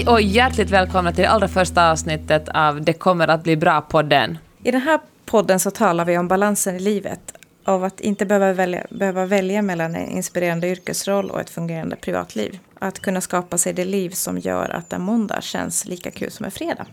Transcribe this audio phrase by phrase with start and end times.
[0.00, 4.38] Hej och hjärtligt välkomna till det allra första avsnittet av Det kommer att bli bra-podden.
[4.64, 7.20] I den här podden så talar vi om balansen i livet.
[7.64, 12.58] Av att inte behöva välja, behöva välja mellan en inspirerande yrkesroll och ett fungerande privatliv.
[12.78, 16.44] Att kunna skapa sig det liv som gör att en måndag känns lika kul som
[16.44, 16.86] en fredag.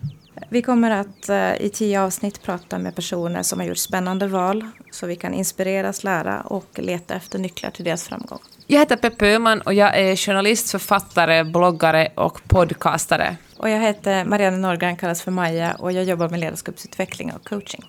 [0.49, 4.67] Vi kommer att eh, i tio avsnitt prata med personer som har gjort spännande val
[4.91, 8.39] så vi kan inspireras, lära och leta efter nycklar till deras framgång.
[8.67, 13.37] Jag heter Peppe Öhman och jag är journalist, författare, bloggare och podcastare.
[13.57, 17.83] Och jag heter Marianne Norgren, kallas för Maja och jag jobbar med ledarskapsutveckling och coaching.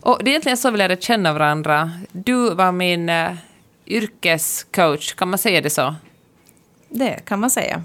[0.00, 1.90] Och det är egentligen så vi lärde känna varandra.
[2.12, 3.32] Du var min uh,
[3.86, 5.94] yrkescoach, kan man säga det så?
[6.88, 7.82] Det kan man säga.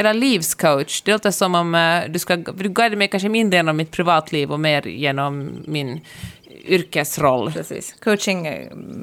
[0.00, 1.02] Eller livscoach.
[1.02, 2.36] Det låter som om uh, du ska...
[2.36, 6.00] Du guidade mig kanske mindre genom mitt privatliv och mer genom min
[6.64, 7.52] yrkesroll.
[7.52, 7.94] Precis.
[8.02, 8.46] Coaching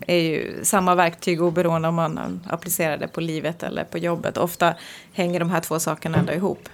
[0.08, 4.38] är ju samma verktyg oberoende om man applicerar det på livet eller på jobbet.
[4.38, 4.74] Ofta
[5.14, 6.70] hänger de här två sakerna ändå ihop.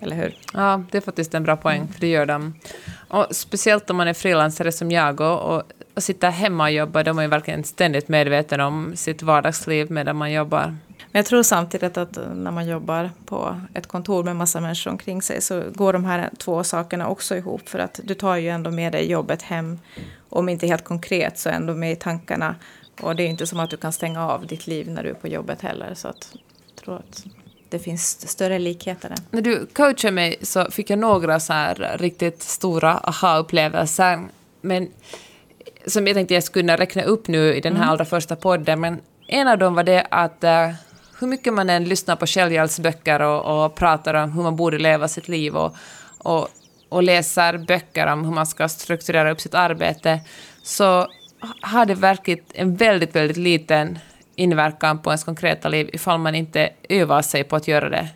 [0.00, 0.34] Eller hur?
[0.54, 2.54] Ja, det är faktiskt en bra poäng, för det gör de.
[3.08, 5.62] Och speciellt om man är frilansare som jag och, och,
[5.94, 9.90] och sitter hemma och jobbar, då är man ju verkligen ständigt medveten om sitt vardagsliv
[9.90, 10.76] medan man jobbar.
[11.12, 15.22] Men jag tror samtidigt att när man jobbar på ett kontor med massa människor omkring
[15.22, 17.68] sig så går de här två sakerna också ihop.
[17.68, 19.78] För att du tar ju ändå med dig jobbet hem.
[20.28, 22.54] Om inte helt konkret så ändå med i tankarna.
[23.00, 25.14] Och det är inte som att du kan stänga av ditt liv när du är
[25.14, 25.94] på jobbet heller.
[25.94, 26.32] Så att,
[26.66, 27.24] jag tror att
[27.68, 29.18] det finns större likheter där.
[29.30, 34.28] När du coachade mig så fick jag några så här riktigt stora aha-upplevelser.
[34.60, 34.88] Men
[35.86, 37.92] som jag tänkte jag skulle räkna upp nu i den här mm.
[37.92, 38.80] allra första podden.
[38.80, 40.74] Men en av dem var det att uh,
[41.20, 45.08] hur mycket man än lyssnar på självhjälpsböcker och, och pratar om hur man borde leva
[45.08, 45.76] sitt liv och,
[46.18, 46.48] och,
[46.88, 50.20] och läser böcker om hur man ska strukturera upp sitt arbete
[50.62, 51.06] så
[51.60, 53.98] har det verkligen en väldigt, väldigt liten
[54.34, 58.08] inverkan på ens konkreta liv ifall man inte övar sig på att göra det.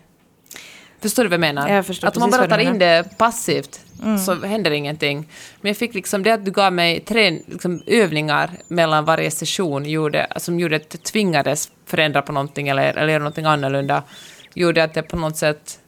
[1.05, 1.69] Förstår du vad jag menar?
[1.69, 4.17] Jag att om man bara tar in det passivt mm.
[4.17, 5.29] så händer ingenting.
[5.61, 9.85] Men jag fick liksom det att du gav mig tre liksom, övningar mellan varje session
[9.85, 14.03] gjorde, som gjorde att jag tvingades förändra på någonting eller, eller göra någonting annorlunda.
[14.53, 15.79] Gjorde att det på något sätt...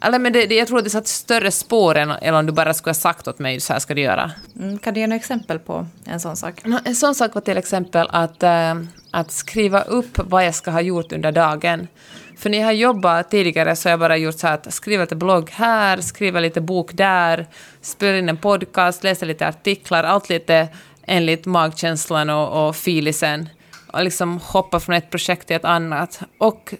[0.00, 2.52] Eller men det, det, jag tror att det satt större spår än, än om du
[2.52, 4.30] bara skulle ha sagt åt mig så här ska du göra.
[4.60, 6.54] Mm, kan du ge några exempel på en sån sak?
[6.84, 8.74] En sån sak var till exempel att, äh,
[9.10, 11.88] att skriva upp vad jag ska ha gjort under dagen.
[12.36, 15.16] För när jag har jobbat tidigare så har jag bara gjort så att skriva lite
[15.16, 17.46] blogg här, skriva lite bok där,
[17.80, 20.68] spela in en podcast, läsa lite artiklar, allt lite
[21.06, 23.48] enligt magkänslan och, och filisen.
[23.92, 26.20] Och liksom hoppa från ett projekt till ett annat.
[26.38, 26.74] Och,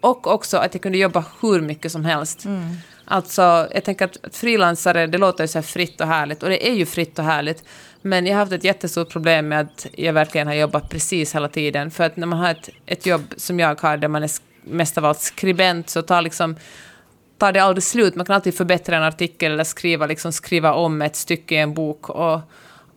[0.00, 2.44] och också att jag kunde jobba hur mycket som helst.
[2.44, 2.76] Mm.
[3.08, 6.68] Alltså, jag tänker att frilansare, det låter ju så här fritt och härligt, och det
[6.68, 7.64] är ju fritt och härligt.
[8.02, 11.48] Men jag har haft ett jättestort problem med att jag verkligen har jobbat precis hela
[11.48, 11.90] tiden.
[11.90, 14.30] För att när man har ett, ett jobb som jag har, där man är
[14.66, 16.56] mest av allt skribent, så tar liksom
[17.38, 18.14] tar det aldrig slut.
[18.14, 21.74] Man kan alltid förbättra en artikel eller skriva, liksom skriva om ett stycke i en
[21.74, 22.10] bok.
[22.10, 22.40] Och,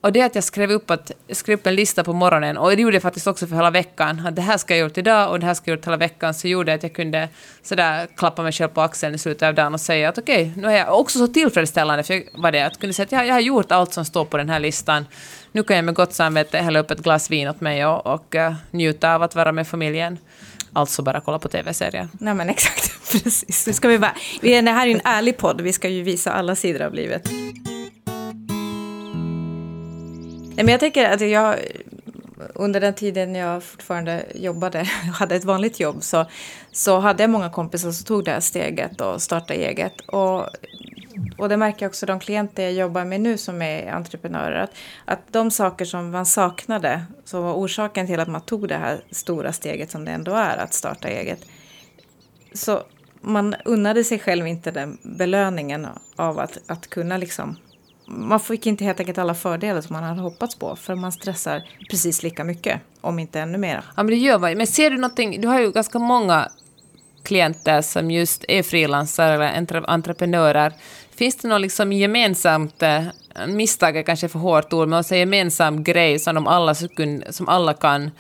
[0.02, 2.82] och det att jag skrev upp, att, skrev upp en lista på morgonen, och det
[2.82, 5.40] gjorde jag faktiskt också för hela veckan, att det här ska jag gjort idag och
[5.40, 7.30] det här ska jag gjort hela veckan, så gjorde att jag kunde
[7.62, 10.62] sådär klappa mig själv på axeln i slutet av dagen och säga att okej, okay,
[10.62, 13.28] nu är jag också så tillfredsställande, för jag, var det, att kunna säga att jag,
[13.28, 15.06] jag har gjort allt som står på den här listan.
[15.52, 18.36] Nu kan jag med gott samvete hälla upp ett glas vin åt mig och, och
[18.36, 20.18] uh, njuta av att vara med familjen.
[20.74, 22.08] Alltså bara kolla på tv-serier.
[22.20, 23.68] Nej men exakt, precis.
[23.68, 26.32] Nu ska vi bara, det här är ju en ärlig podd, vi ska ju visa
[26.32, 27.30] alla sidor av livet.
[30.56, 31.56] Nej, men jag tänker att jag
[32.54, 36.26] under den tiden jag fortfarande jobbade och hade ett vanligt jobb så,
[36.72, 40.02] så hade jag många kompisar som tog det här steget och startade eget.
[40.02, 40.48] Och,
[41.38, 44.60] och det märker jag också de klienter jag jobbar med nu som är entreprenörer.
[44.60, 44.74] Att,
[45.06, 49.02] att de saker som man saknade, som var orsaken till att man tog det här
[49.12, 51.40] stora steget som det ändå är att starta eget.
[52.54, 52.84] Så
[53.22, 57.58] man unnade sig själv inte den belöningen av att, att kunna liksom
[58.12, 61.64] man fick inte helt enkelt alla fördelar som man hade hoppats på för man stressar
[61.90, 63.84] precis lika mycket, om inte ännu mer.
[63.96, 66.52] Ja, men det gör man Men ser du någonting, du har ju ganska många
[67.24, 70.74] klienter som just är frilansare eller entreprenörer.
[71.20, 73.04] Finns det något liksom gemensamt, eh,
[73.48, 76.76] misstag är kanske för hårt ord, men en gemensam grej som, de alla,
[77.30, 78.12] som alla kan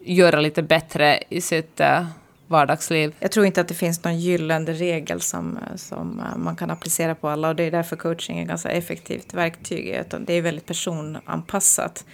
[0.00, 2.06] göra lite bättre i sitt eh,
[2.46, 3.14] vardagsliv.
[3.20, 7.14] Jag tror inte att det finns någon gyllene regel som, eh, som man kan applicera
[7.14, 9.88] på alla och det är därför coaching är ett ganska effektivt verktyg.
[9.88, 12.04] Utan det är väldigt personanpassat.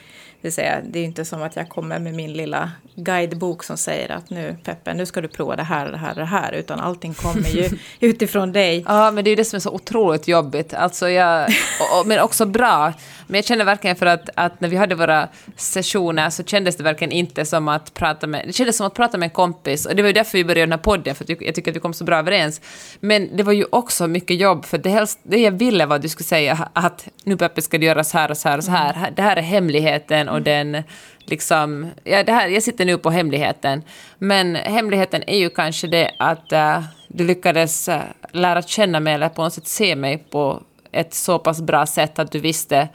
[0.44, 3.76] Det, vill säga, det är inte som att jag kommer med min lilla guidebok som
[3.76, 6.52] säger att nu Peppe, nu ska du prova det här, det här, det här.
[6.52, 7.70] Utan allting kommer ju
[8.00, 8.84] utifrån dig.
[8.88, 10.74] Ja, men det är det som är så otroligt jobbigt.
[10.74, 11.48] Alltså jag,
[11.80, 12.92] och, och, men också bra.
[13.26, 16.82] Men jag känner verkligen för att, att när vi hade våra sessioner så kändes det
[16.82, 18.42] verkligen inte som att prata med...
[18.46, 19.86] Det kändes som att prata med en kompis.
[19.86, 21.80] Och det var ju därför vi började den här podden, för jag tycker att vi
[21.80, 22.60] kom så bra överens.
[23.00, 26.02] Men det var ju också mycket jobb, för det, helst, det jag ville var att
[26.02, 28.70] du skulle säga att nu Peppe ska det göras här och så här och så
[28.70, 28.94] här.
[28.96, 29.14] Mm.
[29.16, 30.82] Det här är hemligheten och den
[31.18, 33.82] liksom, ja, det här, jag sitter nu på hemligheten.
[34.18, 38.00] Men hemligheten är ju kanske det att uh, du lyckades uh,
[38.32, 42.18] lära känna mig eller på något sätt se mig på ett så pass bra sätt
[42.18, 42.88] att du visste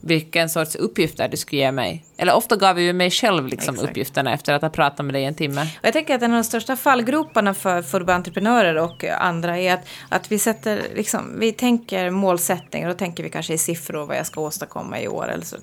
[0.00, 2.04] vilken sorts uppgifter du skulle ge mig.
[2.16, 5.24] Eller ofta gav jag ju mig själv liksom uppgifterna efter att ha pratat med dig
[5.24, 5.60] en timme.
[5.60, 9.74] Och jag tänker att en av de största fallgroparna för, för entreprenörer och andra är
[9.74, 14.16] att, att vi sätter, liksom, vi tänker målsättningar, då tänker vi kanske i siffror vad
[14.16, 15.56] jag ska åstadkomma i år eller så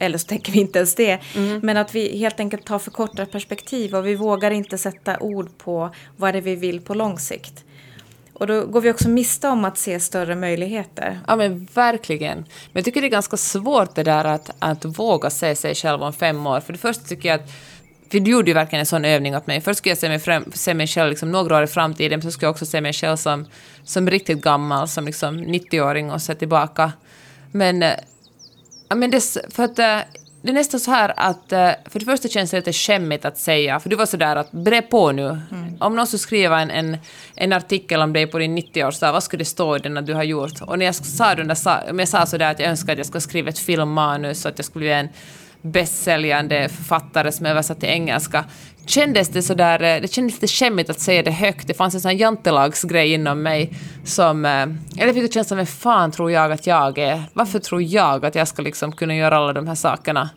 [0.00, 1.18] eller så tänker vi inte ens det.
[1.36, 1.60] Mm.
[1.62, 5.58] Men att vi helt enkelt tar för korta perspektiv och vi vågar inte sätta ord
[5.58, 7.64] på vad det är vi vill på lång sikt.
[8.32, 11.20] Och då går vi också miste om att se större möjligheter.
[11.26, 12.38] Ja men verkligen.
[12.38, 16.02] Men jag tycker det är ganska svårt det där att, att våga se sig själv
[16.02, 16.60] om fem år.
[16.60, 17.50] För det första tycker jag att
[18.10, 19.60] för du gjorde ju verkligen en sån övning åt mig.
[19.60, 22.22] Först skulle jag se mig, fram, se mig själv liksom några år i framtiden, men
[22.22, 23.46] så skulle jag också se mig själv som,
[23.84, 26.92] som riktigt gammal, som liksom 90-åring och se tillbaka.
[27.52, 27.94] Men eh,
[28.90, 29.98] Ja, men det, för att, eh,
[30.42, 33.38] det är nästan så här att, eh, för det första känns det lite skämmigt att
[33.38, 35.26] säga, för du var så där att bre på nu.
[35.26, 35.76] Mm.
[35.80, 36.96] Om någon skulle skriva en, en,
[37.36, 40.14] en, artikel om dig på din 90-årsdag, vad skulle det stå i den att du
[40.14, 40.60] har gjort?
[40.60, 41.56] Och när jag sa, den där,
[41.98, 44.64] jag sa sådär att jag önskade att jag skulle skriva ett filmmanus, så att jag
[44.64, 45.08] skulle bli en
[45.62, 48.44] bästsäljande författare som översatt till engelska,
[48.90, 51.66] kändes det sådär, eh, det kändes lite skämmigt att säga det högt.
[51.66, 53.72] Det fanns en sån jantelagsgrej inom mig
[54.04, 57.22] som, eh, eller fick känslan, vem fan tror jag att jag är?
[57.32, 60.30] Varför tror jag att jag ska liksom kunna göra alla de här sakerna?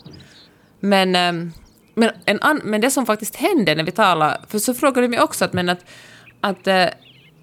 [0.79, 1.51] Men, ehm,
[1.95, 5.07] men, en an, men det som faktiskt hände när vi talade, för så frågade du
[5.07, 5.85] mig också att, men att,
[6.41, 6.85] att eh,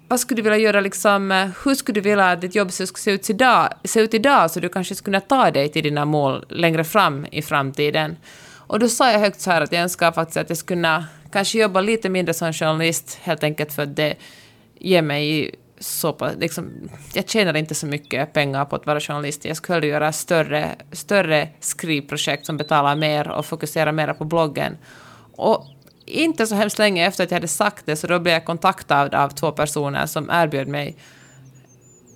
[0.07, 3.11] vad skulle du vilja göra, liksom, hur skulle du vilja att ditt jobb skulle se
[3.11, 6.45] ut, idag, se ut idag så du kanske skulle kunna ta dig till dina mål
[6.49, 8.15] längre fram i framtiden?
[8.71, 11.05] Och då sa jag högt så här att jag önskar faktiskt att jag skulle kunna
[11.31, 14.15] kanske jobba lite mindre som journalist, helt enkelt för att det
[14.79, 19.45] ger mig så pass, liksom, jag tjänar inte så mycket pengar på att vara journalist.
[19.45, 24.77] Jag skulle göra större, större skrivprojekt som betalar mer och fokusera mer på bloggen.
[25.35, 25.65] Och
[26.05, 29.15] inte så hemskt länge efter att jag hade sagt det så då blev jag kontaktad
[29.15, 30.95] av två personer som erbjöd mig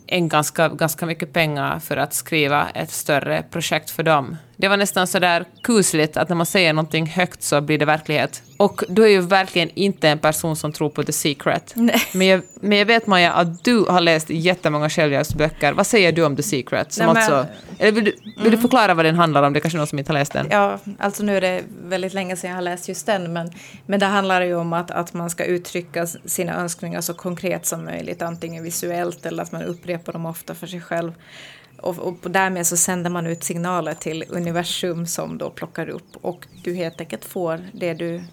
[0.08, 4.38] en ganska, ganska mycket pengar för att skriva ett större projekt för dem.
[4.58, 7.86] Det var nästan så där kusligt att när man säger någonting högt så blir det
[7.86, 8.42] verklighet.
[8.58, 11.74] Och du är ju verkligen inte en person som tror på The Secret.
[11.76, 12.02] Nej.
[12.14, 15.74] Men, jag, men jag vet Maja att du har läst jättemånga självhjälpsböcker.
[15.74, 16.94] Vad säger du om The Secret?
[16.94, 17.48] Som Nej, alltså,
[17.78, 18.52] eller vill, du, vill mm.
[18.52, 19.54] du förklara vad den handlar om?
[19.54, 20.48] Det är kanske någon som inte har läst den.
[20.52, 23.34] Ja, alltså nu är det väldigt länge sedan jag har läst just den.
[23.34, 23.52] Men,
[23.86, 27.86] men det handlar ju om att, att man ska uttrycka sina önskningar så konkret som
[27.86, 28.22] möjligt.
[28.22, 31.14] Antingen visuellt eller att man upprepar dem ofta för sig själv.
[31.86, 36.48] Och, och därmed så sänder man ut signaler till universum som då plockar upp och
[36.64, 38.24] du helt enkelt får det du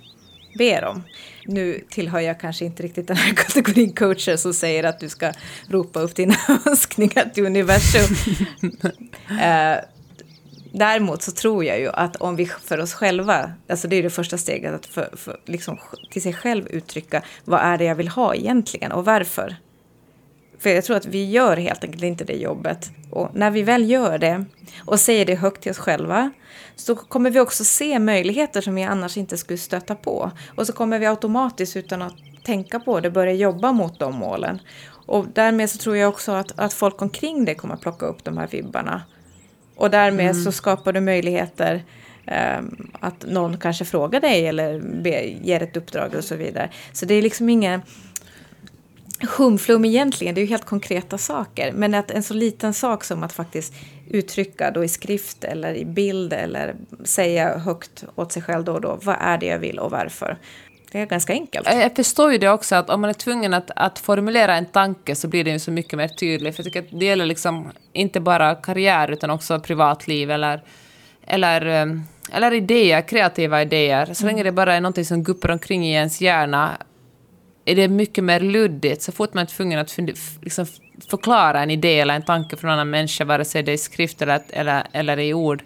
[0.58, 1.02] ber om.
[1.46, 5.32] Nu tillhör jag kanske inte riktigt den här kategorin coacher som säger att du ska
[5.68, 6.34] ropa upp dina
[6.66, 8.16] önskningar till universum.
[9.40, 9.76] eh,
[10.72, 14.10] däremot så tror jag ju att om vi för oss själva, alltså det är det
[14.10, 15.78] första steget, att för, för, liksom,
[16.10, 19.56] till sig själv uttrycka vad är det jag vill ha egentligen och varför.
[20.62, 22.90] För jag tror att vi gör helt enkelt inte det jobbet.
[23.10, 24.44] Och när vi väl gör det
[24.84, 26.30] och säger det högt till oss själva
[26.76, 30.30] så kommer vi också se möjligheter som vi annars inte skulle stöta på.
[30.56, 32.14] Och så kommer vi automatiskt utan att
[32.44, 34.60] tänka på det börja jobba mot de målen.
[35.06, 38.38] Och därmed så tror jag också att, att folk omkring dig kommer plocka upp de
[38.38, 39.02] här vibbarna.
[39.76, 40.44] Och därmed mm.
[40.44, 41.84] så skapar du möjligheter
[42.58, 46.70] um, att någon kanske frågar dig eller be, ger ett uppdrag och så vidare.
[46.92, 47.82] Så det är liksom ingen
[49.28, 51.72] humflum egentligen, det är ju helt konkreta saker.
[51.72, 53.74] Men att en så liten sak som att faktiskt
[54.10, 56.74] uttrycka då i skrift eller i bild eller
[57.04, 60.38] säga högt åt sig själv då och då, vad är det jag vill och varför?
[60.92, 61.68] Det är ganska enkelt.
[61.72, 65.14] Jag förstår ju det också, att om man är tvungen att, att formulera en tanke
[65.14, 66.56] så blir det ju så mycket mer tydligt.
[66.56, 70.62] För jag tycker att det gäller liksom inte bara karriär utan också privatliv eller,
[71.26, 71.96] eller, eh,
[72.32, 74.14] eller idéer, kreativa idéer.
[74.14, 74.44] Så länge mm.
[74.44, 76.78] det bara är någonting som guppar omkring i ens hjärna
[77.64, 79.02] är det mycket mer luddigt.
[79.02, 79.98] Så fort man är tvungen att
[80.42, 80.66] liksom
[81.08, 83.78] förklara en idé eller en tanke för en annan människa, vare sig det är i
[83.78, 85.62] skrift eller, eller, eller i ord,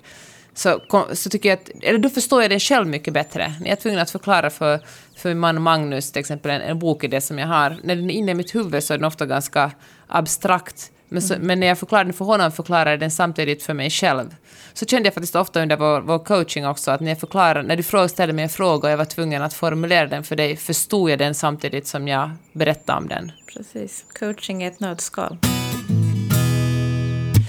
[0.54, 0.80] så,
[1.12, 3.54] så tycker jag att, eller då förstår jag den själv mycket bättre.
[3.60, 4.80] När jag är tvungen att förklara för,
[5.16, 8.14] för min man Magnus till exempel en, en bokidé som jag har, när den är
[8.14, 9.72] inne i mitt huvud så är den ofta ganska
[10.06, 10.90] abstrakt.
[11.08, 13.90] Men, så, men när jag förklarade den för honom förklarade jag den samtidigt för mig
[13.90, 14.36] själv.
[14.72, 17.76] Så kände jag faktiskt ofta under vår, vår coaching också att när jag förklarade, när
[17.76, 20.56] du frågade, ställde mig en fråga och jag var tvungen att formulera den för dig,
[20.56, 23.32] förstod jag den samtidigt som jag berättade om den.
[23.52, 24.04] Precis.
[24.18, 25.38] Coaching är ett nötskal.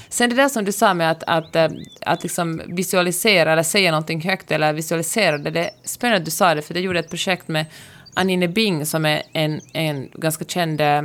[0.09, 1.67] Sen det där som du sa med att, att, eh,
[2.01, 6.31] att liksom visualisera eller säga någonting högt eller visualisera det, det är spännande att du
[6.31, 7.65] sa det, för det gjorde ett projekt med
[8.13, 11.01] Anine Bing som är en, en ganska känd eh,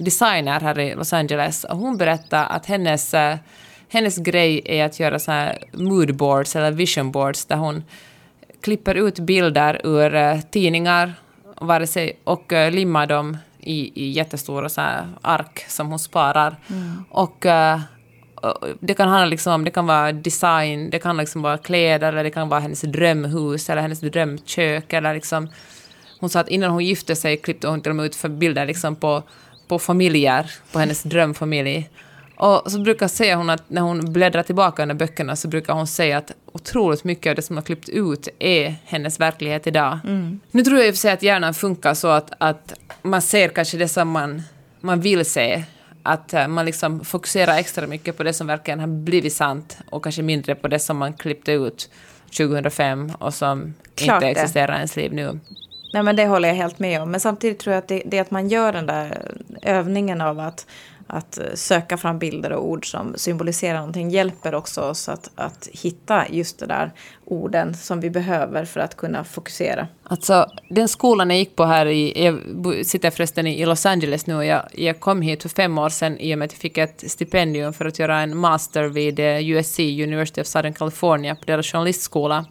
[0.00, 1.64] designer här i Los Angeles.
[1.64, 3.36] Och hon berättade att hennes, eh,
[3.88, 7.84] hennes grej är att göra så här moodboards eller visionboards där hon
[8.60, 11.14] klipper ut bilder ur tidningar
[11.60, 14.80] vare sig, och limmar dem i, i jättestora så
[15.22, 16.56] ark som hon sparar.
[16.70, 17.04] Mm.
[17.10, 17.46] Och
[18.80, 22.24] det kan handla liksom om, det kan vara design, det kan liksom vara kläder, eller
[22.24, 25.48] det kan vara hennes drömhus eller hennes drömkök eller liksom
[26.20, 28.66] hon sa att innan hon gifte sig klippte hon till och med ut för bilder
[28.66, 29.22] liksom på,
[29.70, 31.88] på familjer, på hennes drömfamilj.
[32.36, 35.86] Och så brukar säga hon att när hon bläddrar tillbaka under böckerna så brukar hon
[35.86, 39.98] säga att otroligt mycket av det som har klippt ut är hennes verklighet idag.
[40.04, 40.40] Mm.
[40.50, 43.48] Nu tror jag i och för sig att hjärnan funkar så att, att man ser
[43.48, 44.42] kanske det som man,
[44.80, 45.64] man vill se
[46.02, 50.02] att eh, man liksom fokuserar extra mycket på det som verkligen har blivit sant och
[50.02, 51.90] kanske mindre på det som man klippte ut
[52.36, 55.40] 2005 och som Klart inte existerar i ens liv nu.
[55.92, 57.10] Nej, men det håller jag helt med om.
[57.10, 59.32] Men samtidigt tror jag att det, det att man gör den där
[59.62, 60.66] övningen av att
[61.12, 66.24] att söka fram bilder och ord som symboliserar någonting hjälper också oss att, att hitta
[66.30, 66.92] just det där
[67.24, 69.86] orden som vi behöver för att kunna fokusera.
[70.02, 74.34] Alltså, den skolan jag gick på här i, jag sitter förresten i Los Angeles nu
[74.34, 76.78] och jag, jag kom hit för fem år sedan i och med att jag fick
[76.78, 81.44] ett stipendium för att göra en master vid eh, USC, University of Southern California, på
[81.46, 82.44] deras journalistskola.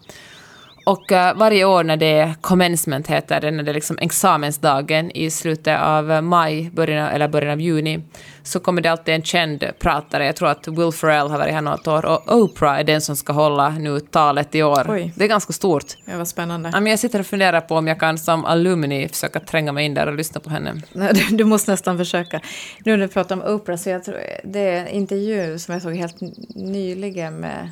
[0.89, 5.11] Och uh, varje år när det är commencement heter det, när det är liksom examensdagen
[5.11, 8.01] i slutet av maj, början, eller början av juni,
[8.43, 10.25] så kommer det alltid en känd pratare.
[10.25, 13.15] Jag tror att Will Ferrell har varit här något år och Oprah är den som
[13.15, 14.85] ska hålla nu talet i år.
[14.89, 15.13] Oj.
[15.15, 15.85] Det är ganska stort.
[16.05, 16.69] Ja, vad spännande.
[16.73, 19.85] Ja, men jag sitter och funderar på om jag kan som alumni försöka tränga mig
[19.85, 20.81] in där och lyssna på henne.
[21.31, 22.41] Du måste nästan försöka.
[22.85, 25.81] Nu när du pratar om Oprah, så jag tror det är en intervju som jag
[25.81, 26.17] såg helt
[26.55, 27.71] nyligen med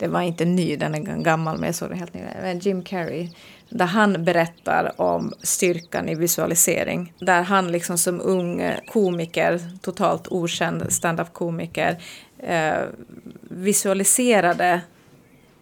[0.00, 2.58] det var inte ny, den är gammal, men jag såg den helt nyligen.
[2.58, 3.28] Jim Carrey.
[3.68, 7.12] Där han berättar om styrkan i visualisering.
[7.18, 12.02] Där han liksom som ung komiker, totalt okänd standup-komiker,
[12.38, 12.82] eh,
[13.42, 14.80] visualiserade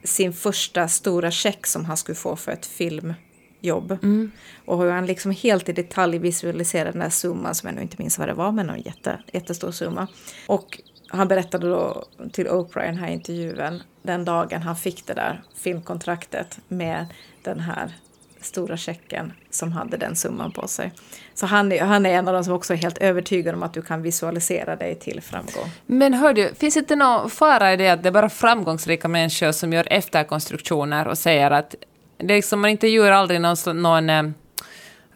[0.05, 3.99] sin första stora check som han skulle få för ett filmjobb.
[4.03, 4.31] Mm.
[4.65, 7.97] Och hur han liksom helt i detalj visualiserade den där summan som jag nu inte
[7.99, 10.07] minns vad det var, men en jätte, jättestor summa.
[10.47, 15.15] Och han berättade då till Oprah i den här intervjun den dagen han fick det
[15.15, 17.07] där filmkontraktet med
[17.43, 17.93] den här
[18.41, 20.93] stora checken som hade den summan på sig.
[21.35, 23.75] Så han, är, han är en av de som också är helt övertygad om att
[23.75, 25.71] du kan visualisera dig till framgång.
[25.87, 29.09] Men hör du, finns det inte någon fara i det att det är bara framgångsrika
[29.09, 31.75] människor som gör efterkonstruktioner och säger att
[32.17, 34.23] det är liksom, man intervjuar aldrig någon, någon eh,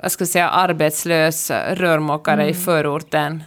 [0.03, 2.49] jag ska säga, arbetslös rörmokare mm.
[2.49, 3.43] i förorten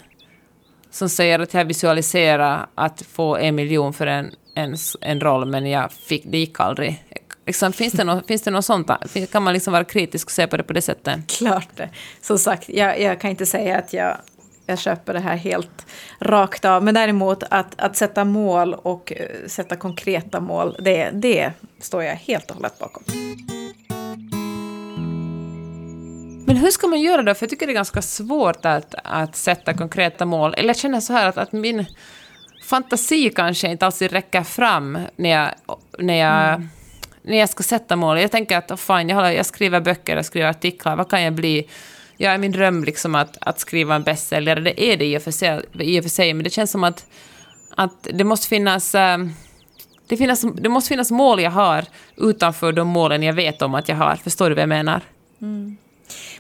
[0.96, 5.66] som säger att jag visualiserar att få en miljon för en, en, en roll, men
[5.66, 7.04] jag fick, det gick aldrig.
[7.46, 8.92] Liksom, finns, det något, finns det något sånt?
[9.32, 11.28] Kan man liksom vara kritisk och se på det på det sättet?
[11.38, 11.90] Klart det.
[12.22, 14.18] Som sagt, jag, jag kan inte säga att jag,
[14.66, 15.86] jag köper det här helt
[16.20, 16.84] rakt av.
[16.84, 22.16] Men däremot att, att sätta mål och eh, sätta konkreta mål, det, det står jag
[22.16, 23.04] helt och hållet bakom.
[26.46, 27.34] Men hur ska man göra då?
[27.34, 30.54] För jag tycker det är ganska svårt att, att sätta konkreta mål.
[30.58, 31.86] Eller jag känner så här att, att min
[32.64, 35.50] fantasi kanske inte alltid räcker fram när jag,
[36.00, 36.70] när jag, mm.
[37.22, 38.22] när jag ska sätta mål.
[38.22, 41.24] Jag tänker att oh fine, jag, håller, jag skriver böcker, jag skriver artiklar, vad kan
[41.24, 41.70] jag bli?
[42.18, 44.60] Jag är min dröm liksom att, att skriva en bestsäljare.
[44.60, 46.84] Det är det i och för sig, i och för sig men det känns som
[46.84, 47.06] att,
[47.75, 48.96] att det måste finnas...
[48.96, 49.18] Eh,
[50.08, 51.86] det, finnas, det måste finnas mål jag har
[52.18, 54.16] utanför de målen jag vet om att jag har.
[54.16, 55.02] Förstår du vad jag menar?
[55.42, 55.78] Mm.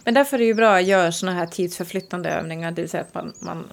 [0.05, 3.03] Men därför är det ju bra att göra sådana här tidsförflyttande övningar, det vill säga
[3.03, 3.67] att man, man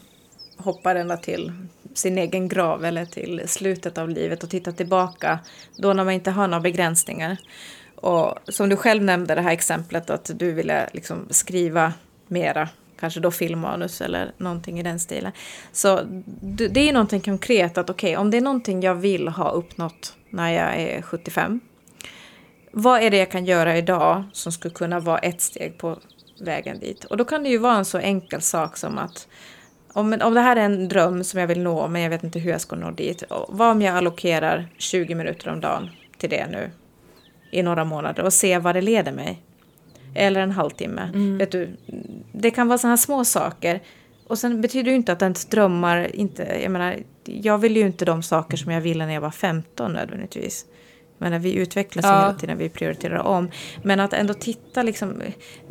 [0.56, 1.52] hoppar ända till
[1.94, 5.38] sin egen grav eller till slutet av livet och tittar tillbaka
[5.76, 7.36] då när man inte har några begränsningar.
[7.96, 11.92] Och som du själv nämnde det här exemplet att du ville liksom skriva
[12.26, 12.68] mera,
[13.00, 15.32] kanske då filmmanus eller någonting i den stilen.
[15.72, 16.00] Så
[16.70, 20.16] det är någonting konkret att okej, okay, om det är någonting jag vill ha uppnått
[20.30, 21.60] när jag är 75
[22.72, 25.98] vad är det jag kan göra idag som skulle kunna vara ett steg på
[26.40, 27.04] vägen dit?
[27.04, 29.28] Och då kan det ju vara en så enkel sak som att
[29.92, 32.38] om, om det här är en dröm som jag vill nå, men jag vet inte
[32.38, 33.22] hur jag ska nå dit.
[33.48, 36.70] Vad om jag allokerar 20 minuter om dagen till det nu
[37.50, 39.42] i några månader och ser vad det leder mig?
[40.14, 41.10] Eller en halvtimme.
[41.14, 41.38] Mm.
[41.38, 41.76] Vet du,
[42.32, 43.80] det kan vara sådana små saker.
[44.26, 46.58] och sen betyder det ju inte att ens drömmar inte...
[46.62, 49.92] Jag menar, jag vill ju inte de saker som jag ville när jag var 15
[49.92, 50.66] nödvändigtvis.
[51.22, 52.20] Menar, vi utvecklas ja.
[52.20, 53.50] hela tiden, vi prioriterar om.
[53.82, 55.22] Men att ändå titta liksom...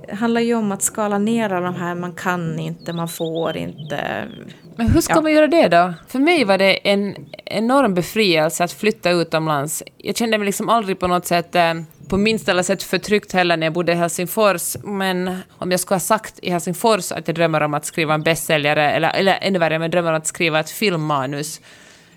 [0.08, 3.58] Det handlar ju om att skala ner alla de här, man kan inte, man får
[3.58, 4.28] inte.
[4.76, 5.22] Men hur ska ja.
[5.22, 5.94] man göra det då?
[6.08, 7.16] För mig var det en
[7.46, 9.84] enorm befrielse att flytta utomlands.
[9.98, 11.74] Jag kände mig liksom aldrig på något sätt eh,
[12.08, 14.78] på minsta sätt förtryckt heller när jag bodde i Helsingfors.
[14.84, 18.24] Men om jag skulle ha sagt i Helsingfors att jag drömmer om att skriva en
[18.24, 21.62] bästsäljare, eller, eller ännu värre, jag drömmer om att skriva ett filmmanus.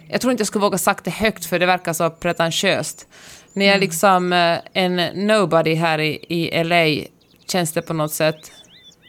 [0.08, 3.08] Jag tror inte jag skulle våga sagt det högt, för det verkar så pretentiöst.
[3.52, 3.80] När jag mm.
[3.80, 7.06] liksom eh, en nobody här i, i LA
[7.46, 8.52] känns det på något sätt...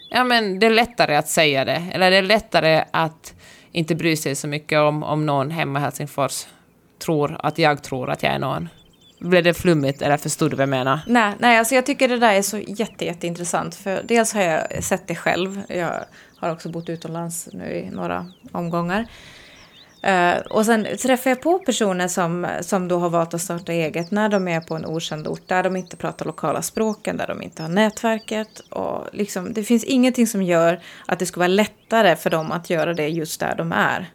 [0.10, 1.84] Ja, men det är lättare att säga det.
[1.92, 3.34] Eller det är lättare att
[3.72, 6.46] inte bry sig så mycket om, om någon hemma i Helsingfors
[7.00, 8.70] tror att jag tror att jag är någon.
[9.20, 11.00] Blev det flummigt eller förstod du vad jag menar?
[11.08, 13.76] Nej, nej alltså jag tycker det där är så jätte, jätteintressant.
[13.76, 15.62] För dels har jag sett det själv.
[15.68, 16.06] Jag
[16.38, 19.06] har också bott utomlands nu i några omgångar.
[20.08, 24.12] Uh, och sen träffar jag på personer som, som då har valt att starta eget
[24.12, 27.42] när de är på en okänd ort, där de inte pratar lokala språken, där de
[27.42, 28.60] inte har nätverket.
[28.60, 32.70] Och liksom, det finns ingenting som gör att det skulle vara lättare för dem att
[32.70, 34.10] göra det just där de är.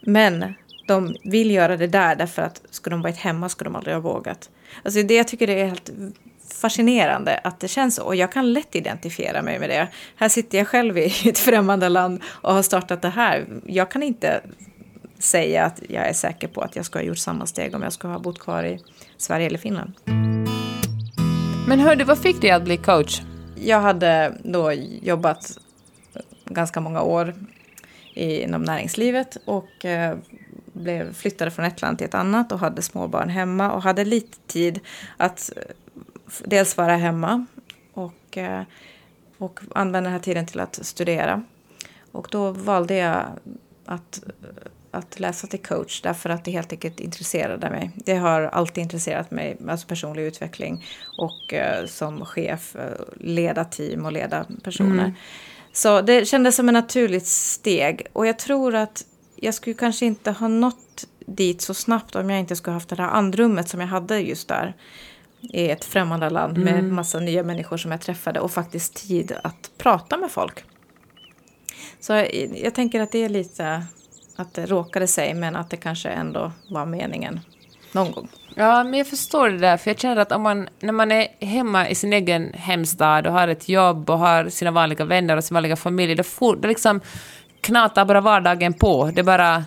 [0.00, 0.54] Men
[0.88, 4.00] de vill göra det där därför att skulle de varit hemma skulle de aldrig ha
[4.00, 4.50] vågat.
[4.82, 5.90] Alltså det jag tycker det är helt
[6.54, 8.02] fascinerande att det känns så.
[8.02, 9.88] Och jag kan lätt identifiera mig med det.
[10.16, 13.46] Här sitter jag själv i ett främmande land och har startat det här.
[13.66, 14.40] Jag kan inte
[15.18, 17.92] säga att jag är säker på att jag ska ha gjort samma steg om jag
[17.92, 18.80] ska ha bott kvar i
[19.16, 19.92] Sverige eller Finland.
[21.68, 23.22] Men hördu, vad fick dig att bli coach?
[23.56, 24.72] Jag hade då
[25.02, 25.58] jobbat
[26.44, 27.34] ganska många år
[28.14, 30.16] inom näringslivet och eh,
[30.72, 34.38] blev, flyttade från ett land till ett annat och hade småbarn hemma och hade lite
[34.46, 34.80] tid
[35.16, 35.62] att eh,
[36.44, 37.46] dels vara hemma
[37.94, 38.62] och, eh,
[39.38, 41.44] och använda den här tiden till att studera.
[42.12, 43.24] Och då valde jag
[43.88, 44.22] att,
[44.90, 47.90] att läsa till coach därför att det helt enkelt intresserade mig.
[47.94, 50.84] Det har alltid intresserat mig, alltså personlig utveckling
[51.18, 52.82] och uh, som chef uh,
[53.20, 55.04] leda team och leda personer.
[55.04, 55.12] Mm.
[55.72, 59.04] Så det kändes som ett naturligt steg och jag tror att
[59.36, 63.02] jag skulle kanske inte ha nått dit så snabbt om jag inte skulle haft det
[63.02, 64.76] här andrummet som jag hade just där
[65.40, 66.74] i ett främmande land mm.
[66.74, 70.64] med massa nya människor som jag träffade och faktiskt tid att prata med folk.
[72.00, 73.82] Så jag, jag tänker att det är lite
[74.36, 77.40] att det råkade sig men att det kanske ändå var meningen
[77.92, 78.28] någon gång.
[78.54, 81.28] Ja, men jag förstår det där, för jag känner att om man, när man är
[81.40, 85.44] hemma i sin egen hemstad och har ett jobb och har sina vanliga vänner och
[85.44, 87.00] sin vanliga familj, då får, det liksom
[87.60, 89.10] knatar bara vardagen på.
[89.14, 89.64] Det bara...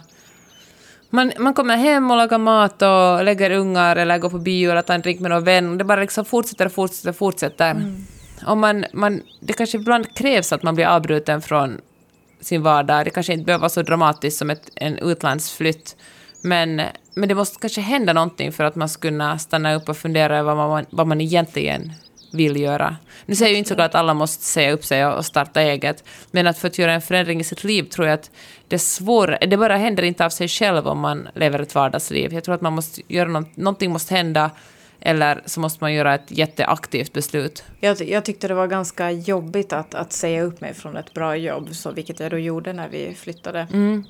[1.10, 4.82] Man, man kommer hem och lagar mat och lägger ungar eller går på bio eller
[4.82, 5.78] tar en drink med någon vän.
[5.78, 7.71] Det bara liksom fortsätter och fortsätter och fortsätter.
[7.71, 8.06] Mm.
[8.47, 11.82] Och man, man, det kanske ibland krävs att man blir avbruten från
[12.42, 13.06] sin vardag.
[13.06, 15.96] Det kanske inte behöver vara så dramatiskt som ett, en utlandsflytt.
[16.42, 16.82] Men,
[17.14, 20.38] men det måste kanske hända någonting för att man ska kunna stanna upp och fundera
[20.38, 21.94] över vad man, vad man egentligen
[22.32, 22.96] vill göra.
[23.26, 26.48] Nu säger jag inte såklart att alla måste säga upp sig och starta eget, men
[26.48, 28.32] att för att göra en förändring i sitt liv tror jag att
[28.68, 29.46] det är svårare.
[29.46, 32.34] Det bara händer inte av sig själv om man lever ett vardagsliv.
[32.34, 34.52] Jag tror att man måste göra något, någonting måste hända
[35.02, 37.64] eller så måste man göra ett jätteaktivt beslut.
[37.80, 41.36] Jag, jag tyckte det var ganska jobbigt att, att säga upp mig från ett bra
[41.36, 43.68] jobb, så, vilket jag då gjorde när vi flyttade.
[43.74, 44.04] Mm.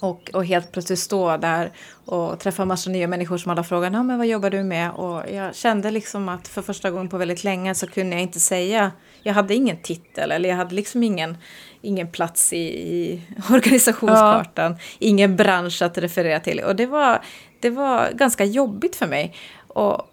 [0.00, 1.72] Och, och helt plötsligt stå där
[2.04, 4.90] och träffa massa nya människor som alla frågar ja, men vad jobbar du med?
[4.90, 8.40] Och jag kände liksom att för första gången på väldigt länge så kunde jag inte
[8.40, 11.36] säga, jag hade ingen titel eller jag hade liksom ingen,
[11.82, 14.78] ingen plats i, i organisationskartan, ja.
[14.98, 16.60] ingen bransch att referera till.
[16.60, 17.22] Och det var,
[17.60, 19.34] det var ganska jobbigt för mig.
[19.68, 20.08] Och,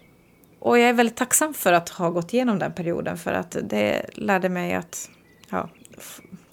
[0.63, 4.05] och jag är väldigt tacksam för att ha gått igenom den perioden för att det
[4.13, 5.09] lärde mig att
[5.49, 5.69] ja,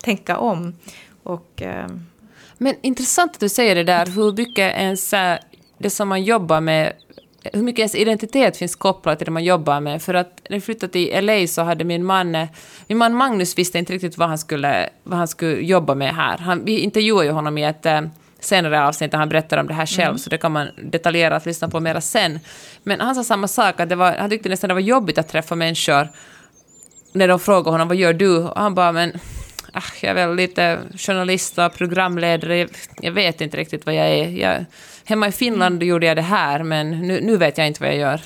[0.02, 0.74] tänka om.
[1.22, 1.62] Och...
[1.62, 1.88] Eh,
[2.58, 5.38] men intressant att du säger det där, hur mycket ens eh,
[5.78, 6.92] det som man jobbar med
[7.42, 10.02] hur mycket ens identitet finns kopplat till det man jobbar med.
[10.02, 12.48] För att när jag flyttade till LA så hade min man, eh,
[12.86, 16.38] min man Magnus visste inte riktigt vad han skulle, vad han skulle jobba med här.
[16.38, 18.00] Han, vi intervjuade ju honom i ett eh,
[18.40, 20.18] senare avsnitt där han berättar om det här själv, mm.
[20.18, 22.40] så det kan man detaljerat lyssna på mera sen.
[22.82, 25.28] Men han sa samma sak, att det var, han tyckte nästan det var jobbigt att
[25.28, 26.08] träffa människor
[27.12, 28.36] när de frågade honom vad gör du?
[28.36, 29.12] Och han bara men
[29.72, 34.06] ah, jag är väl lite journalist och programledare, jag, jag vet inte riktigt vad jag
[34.06, 34.28] är.
[34.28, 34.64] Jag,
[35.04, 35.88] hemma i Finland mm.
[35.88, 38.20] gjorde jag det här, men nu, nu vet jag inte vad jag gör.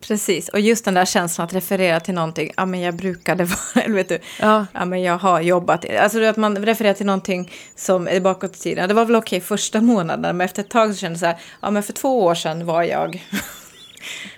[0.00, 3.88] Precis, och just den där känslan att referera till någonting, ja men jag brukade vara,
[3.88, 4.66] vet du, ja.
[4.72, 8.58] ja men jag har jobbat, alltså att man refererar till någonting som är bakåt i
[8.58, 8.88] tiden.
[8.88, 11.38] Det var väl okej första månaden, men efter ett tag så kände jag så här,
[11.60, 13.26] ja men för två år sedan var jag,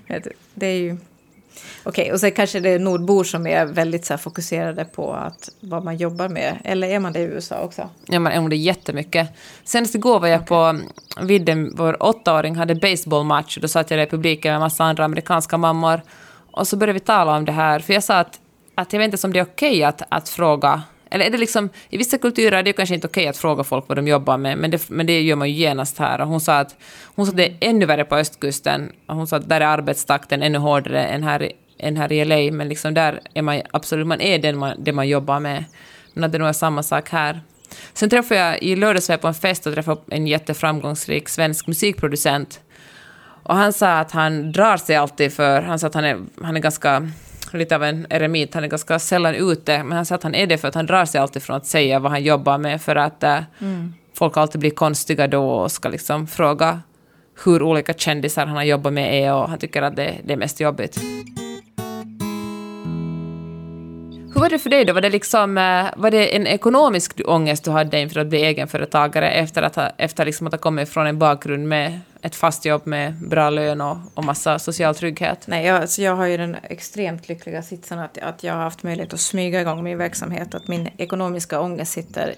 [0.54, 0.96] det är ju
[1.88, 5.12] Okej, okay, och sen kanske det är nordbor som är väldigt så här, fokuserade på
[5.12, 6.58] att, vad man jobbar med.
[6.64, 7.90] Eller är man det i USA också?
[8.06, 9.28] Ja, man är det jättemycket.
[9.64, 10.46] Senast igår var jag okay.
[10.46, 10.80] på
[11.26, 13.56] vidden, vår åttaåring hade baseballmatch.
[13.56, 16.02] Och då satt jag där i publiken med massa andra amerikanska mammor.
[16.50, 17.78] Och så började vi tala om det här.
[17.80, 18.40] För jag sa att,
[18.74, 21.38] att jag vet inte om det är okej okay att, att fråga eller är det
[21.38, 24.36] liksom, i vissa kulturer är det kanske inte okej att fråga folk vad de jobbar
[24.36, 26.20] med, men det, men det gör man ju genast här.
[26.20, 28.92] Och hon sa att, hon sa att det är ännu värre på östkusten.
[29.06, 32.56] Och hon sa att där är arbetstakten ännu hårdare än här, än här i LA,
[32.56, 35.64] men liksom där är man absolut, man är den man, det man jobbar med.
[36.14, 37.40] Men att det nog är samma sak här.
[37.92, 41.66] Sen träffade jag, i lördags var jag på en fest och träffade en jätteframgångsrik svensk
[41.66, 42.60] musikproducent.
[43.42, 46.56] Och han sa att han drar sig alltid för, han sa att han är, han
[46.56, 47.10] är ganska
[47.52, 48.54] lite av en eremit.
[48.54, 50.86] Han är ganska sällan ute, men han säger att han är det för att han
[50.86, 53.94] drar sig alltid från att säga vad han jobbar med, för att äh, mm.
[54.14, 56.80] folk alltid blir konstiga då och ska liksom fråga
[57.44, 60.36] hur olika kändisar han har jobbat med är och han tycker att det, det är
[60.36, 61.00] mest jobbigt.
[64.38, 64.92] Hur var det för dig då?
[64.92, 69.30] Var det, liksom, äh, var det en ekonomisk ångest du hade inför att bli egenföretagare
[69.30, 72.86] efter att ha, efter liksom att ha kommit från en bakgrund med ett fast jobb
[72.86, 75.46] med bra lön och, och massa social trygghet?
[75.46, 78.82] Nej, jag, alltså jag har ju den extremt lyckliga sitsen att, att jag har haft
[78.82, 80.54] möjlighet att smyga igång min verksamhet.
[80.54, 82.34] Att min ekonomiska ångest sitter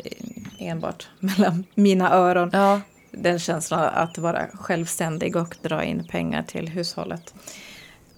[0.58, 2.50] enbart mellan mina öron.
[2.52, 2.80] Ja.
[3.10, 7.34] Den känslan att vara självständig och dra in pengar till hushållet.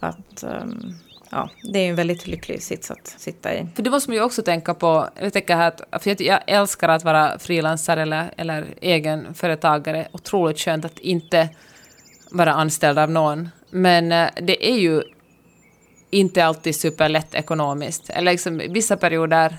[0.01, 0.45] Att...
[0.45, 0.95] Um,
[1.33, 3.67] ja, det är en väldigt lycklig sits att sitta i.
[3.75, 5.09] För det måste man ju också tänka på.
[5.21, 10.09] Jag tänker att, för jag älskar att vara frilansare eller, eller egenföretagare.
[10.13, 11.49] Otroligt skönt att inte
[12.31, 13.49] vara anställd av någon.
[13.71, 15.03] Men eh, det är ju
[16.11, 18.11] inte alltid superlätt ekonomiskt.
[18.11, 19.57] Eller liksom vissa perioder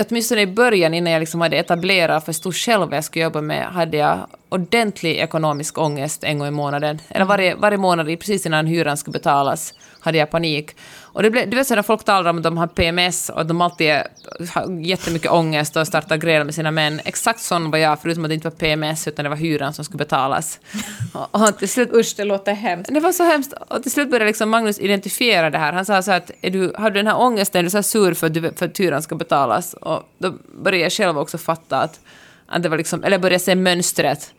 [0.00, 3.40] åtminstone i början innan jag liksom hade etablerat och förstod själv vad jag skulle jobba
[3.40, 6.98] med, hade jag ordentlig ekonomisk ångest en gång i månaden.
[7.08, 10.76] Eller varje, varje månad, precis innan hyran skulle betalas, hade jag panik.
[11.16, 13.46] Och det blev, du vet så när folk talar om att de har PMS och
[13.46, 13.92] de alltid
[14.54, 17.00] har jättemycket ångest och startar gräl med sina män.
[17.04, 19.84] Exakt sån var jag, förutom att det inte var PMS utan det var hyran som
[19.84, 20.60] skulle betalas.
[21.12, 22.94] Och, och till slut, Usch, det låter hemskt.
[22.94, 23.54] Det var så hemskt.
[23.68, 25.72] Och till slut började liksom Magnus identifiera det här.
[25.72, 28.14] Han sa så att är du, har du den här ångesten, är du så sur
[28.14, 29.74] för att, du, för att hyran ska betalas?
[29.74, 32.00] Och då började jag själv också fatta att,
[32.46, 34.34] att det var liksom, eller började se mönstret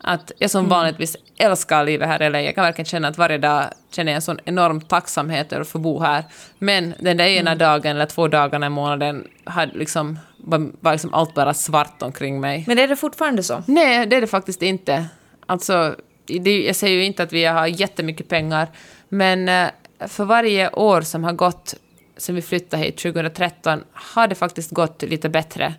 [0.00, 0.70] att jag som mm.
[0.70, 4.22] vanligtvis älskar livet här, eller jag kan verkligen känna att varje dag känner jag en
[4.22, 6.24] sån enorm tacksamhet över att få bo här.
[6.58, 7.58] Men den där ena mm.
[7.58, 12.40] dagen eller två dagarna i månaden hade liksom, var, var liksom allt bara svart omkring
[12.40, 12.64] mig.
[12.66, 13.62] Men är det fortfarande så?
[13.66, 15.06] Nej, det är det faktiskt inte.
[15.46, 15.94] Alltså,
[16.26, 18.68] det, jag säger ju inte att vi har jättemycket pengar,
[19.08, 19.68] men eh,
[20.08, 21.74] för varje år som har gått
[22.16, 25.74] sen vi flyttade hit 2013 har det faktiskt gått lite bättre.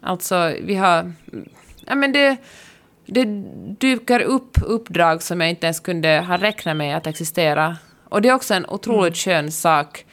[0.00, 1.12] Alltså, vi har...
[1.86, 2.36] Ja, men det
[3.10, 3.24] det
[3.78, 7.76] dyker upp uppdrag som jag inte ens kunde ha räknat med att existera.
[8.04, 9.42] Och det är också en otroligt mm.
[9.42, 10.04] skön sak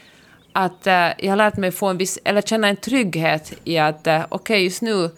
[0.54, 4.08] att uh, jag har lärt mig få en viss, eller känna en trygghet i att
[4.08, 5.10] uh, okej, okay, just nu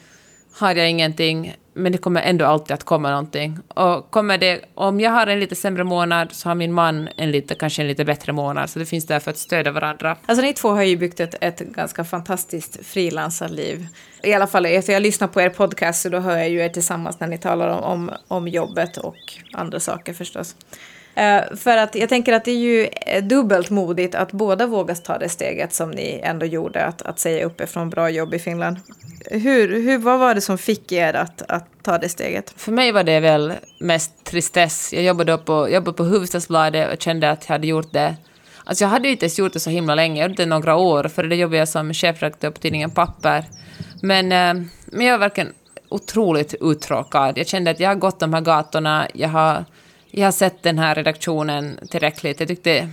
[0.53, 3.59] har jag ingenting, men det kommer ändå alltid att komma någonting.
[3.67, 7.31] Och kommer det, om jag har en lite sämre månad så har min man en
[7.31, 10.17] lite, kanske en lite bättre månad, så det finns där för att stödja varandra.
[10.25, 13.87] Alltså ni två har ju byggt ett, ett ganska fantastiskt frilansarliv.
[14.23, 16.69] I alla fall efter jag lyssnar på er podcast så då hör jag ju er
[16.69, 19.17] tillsammans när ni talar om, om, om jobbet och
[19.53, 20.55] andra saker förstås.
[21.17, 25.03] Eh, för att jag tänker att det är ju eh, dubbelt modigt att båda vågas
[25.03, 28.33] ta det steget som ni ändå gjorde, att, att säga upp er från bra jobb
[28.33, 28.77] i Finland.
[29.31, 32.53] Hur, hur, vad var det som fick er att, att ta det steget?
[32.57, 34.93] För mig var det väl mest tristess.
[34.93, 38.15] Jag jobbade på, jobbade på Hufvudstadsbladet och kände att jag hade gjort det
[38.67, 41.03] Alltså jag hade inte ens gjort det så himla länge, jag gjorde det några år,
[41.03, 43.45] för det jobbade jag som chefredaktör på tidningen Papper.
[44.01, 45.53] Men, eh, men jag var verkligen
[45.89, 47.37] otroligt uttråkad.
[47.37, 49.65] Jag kände att jag har gått de här gatorna, jag har,
[50.11, 52.39] jag har sett den här redaktionen tillräckligt.
[52.39, 52.89] Jag tyckte,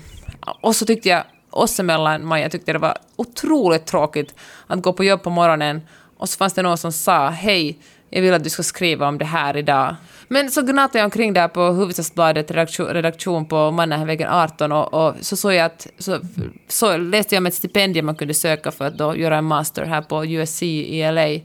[0.61, 4.35] och så tyckte jag oss emellan, Maja, tyckte det var otroligt tråkigt
[4.67, 5.81] att gå på jobb på morgonen
[6.17, 7.79] och så fanns det någon som sa hej,
[8.11, 9.97] jag vill att du ska skriva om det här idag.
[10.29, 15.15] Men så gnatade jag omkring där på Hufvudstadsbladet redaktion, redaktion på Mannerheimvägen 18 och, och,
[15.21, 16.21] så såg jag att, så,
[16.69, 19.85] så läste jag om ett stipendium man kunde söka för att då göra en master
[19.85, 21.45] här på USC i LA.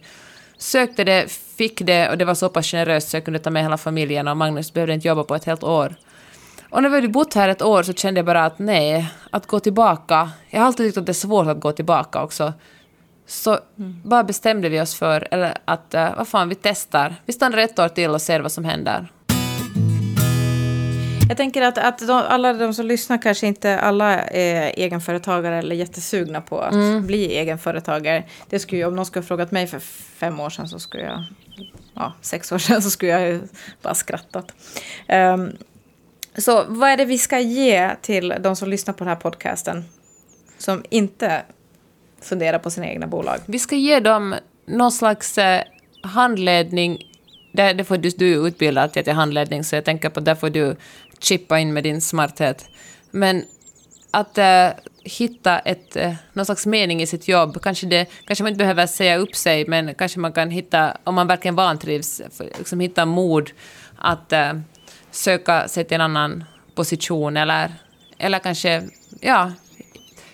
[0.60, 3.64] Sökte det, fick det och det var så pass generöst så jag kunde ta med
[3.64, 5.96] hela familjen och Magnus behövde inte jobba på ett helt år.
[6.70, 9.48] Och när vi hade bott här ett år så kände jag bara att nej, att
[9.48, 10.32] gå tillbaka.
[10.50, 12.54] Jag har alltid tyckt att det är svårt att gå tillbaka också.
[13.28, 14.02] Så mm.
[14.04, 17.16] bara bestämde vi oss för eller att uh, vad fan, vi testar.
[17.26, 19.12] Vi stannar ett år till och ser vad som händer.
[21.30, 25.76] Jag tänker att, att de, alla de som lyssnar kanske inte alla är egenföretagare eller
[25.76, 27.08] jättesugna på att mm.
[27.08, 28.24] bli egenföretagare.
[28.50, 29.80] Det skulle, om någon skulle ha frågat mig för
[30.20, 31.24] fem år sedan så skulle jag,
[31.94, 33.42] ja, sex år sedan så skulle jag
[33.82, 34.52] bara skrattat.
[35.08, 35.58] Um,
[36.38, 39.86] Så vad är det vi ska ge till de som lyssnar på den här podcasten?
[40.58, 41.42] Som inte
[42.22, 43.40] funderar på sina egna bolag.
[43.46, 45.64] Vi ska ge dem någon slags eh,
[46.04, 46.98] handledning.
[47.54, 50.50] Där, där får du, du är utbildad till handledning, så jag tänker på där får
[50.50, 50.76] du
[51.20, 52.66] chippa in med din smarthet.
[53.12, 53.46] Men
[54.12, 54.70] att äh,
[55.04, 57.62] hitta ett, äh, någon slags mening i sitt jobb.
[57.62, 61.16] Kanske, det, kanske man inte behöver säga upp sig, men kanske man kan hitta, om
[61.16, 62.22] man verkligen vantrivs,
[62.58, 63.52] liksom hitta mod
[63.96, 64.54] att äh,
[65.12, 66.44] söka sig till en annan
[66.76, 67.74] position eller,
[68.18, 68.84] eller kanske,
[69.22, 69.52] ja,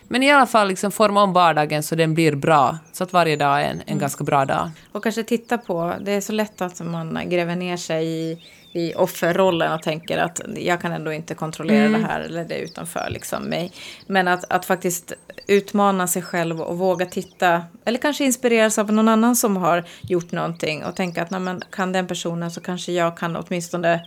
[0.08, 2.78] men i alla fall liksom forma om vardagen så den blir bra.
[2.93, 4.00] Så att varje dag är en, en mm.
[4.00, 4.71] ganska bra dag.
[4.91, 8.38] Och kanske titta på, det är så lätt att man gräver ner sig i,
[8.75, 12.01] i offerrollen och tänker att jag kan ändå inte kontrollera mm.
[12.01, 13.71] det här eller det utanför liksom mig.
[14.07, 15.13] Men att, att faktiskt
[15.47, 20.31] utmana sig själv och våga titta, eller kanske inspireras av någon annan som har gjort
[20.31, 24.05] någonting och tänka att men, kan den personen så kanske jag kan åtminstone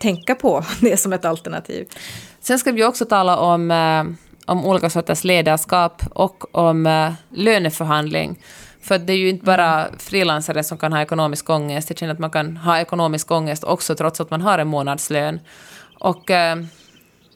[0.00, 1.88] tänka på det som ett alternativ.
[2.40, 4.04] Sen ska vi också tala om eh,
[4.50, 8.38] om olika sorters ledarskap och om uh, löneförhandling.
[8.82, 11.90] För det är ju inte bara frilansare som kan ha ekonomisk ångest.
[11.90, 15.40] Jag känner att man kan ha ekonomisk ångest också trots att man har en månadslön.
[15.98, 16.64] Och, uh,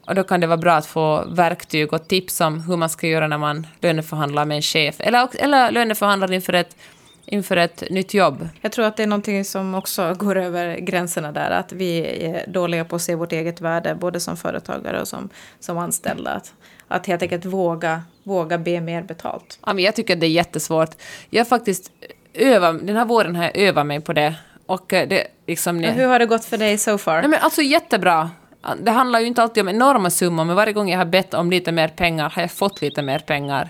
[0.07, 3.07] och då kan det vara bra att få verktyg och tips om hur man ska
[3.07, 4.97] göra när man löneförhandlar med en chef.
[4.99, 6.77] Eller, eller löneförhandlar inför ett
[7.27, 8.49] inför ett nytt jobb.
[8.61, 12.47] Jag tror att det är någonting som också går över gränserna där, att vi är
[12.47, 15.29] dåliga på att se vårt eget värde, både som företagare och som,
[15.61, 16.31] som anställda.
[16.31, 16.53] Att,
[16.88, 19.59] att helt enkelt våga, våga be mer betalt.
[19.66, 20.90] Ja, men jag tycker det är jättesvårt.
[21.31, 21.92] Jag har faktiskt
[22.35, 24.35] övat, den här våren har jag övat mig på det.
[24.66, 27.20] Och eh, det, liksom, ja, hur har det gått för dig so far?
[27.20, 28.31] Nej, men alltså jättebra.
[28.83, 31.51] Det handlar ju inte alltid om enorma summor, men varje gång jag har bett om
[31.51, 33.68] lite mer pengar har jag fått lite mer pengar.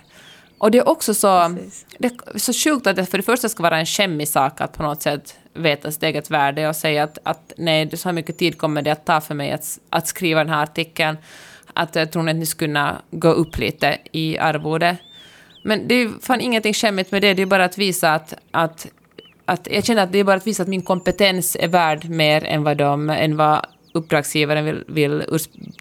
[0.59, 1.57] Och det är också så,
[1.99, 4.73] det är så sjukt att det för det första ska vara en skämmig sak att
[4.73, 8.39] på något sätt veta sitt eget värde och säga att, att nej, så här mycket
[8.39, 11.17] tid kommer det att ta för mig att, att skriva den här artikeln
[11.75, 14.97] att jag tror att ni skulle kunna gå upp lite i arvode.
[15.65, 18.87] Men det är fan ingenting skämmigt med det, det är bara att visa att, att,
[19.45, 22.45] att jag känner att det är bara att visa att min kompetens är värd mer
[22.45, 25.25] än vad, de, än vad uppdragsgivaren vill, vill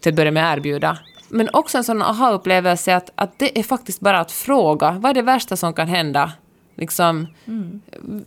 [0.01, 0.97] till att börja med erbjuda.
[1.29, 4.91] Men också en sån aha-upplevelse att, att det är faktiskt bara att fråga.
[4.91, 6.31] Vad är det värsta som kan hända?
[6.75, 7.81] Liksom, mm.